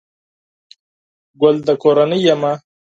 گل 1.41 1.55
دکورنۍ 1.67 2.19
يمه 2.33 2.51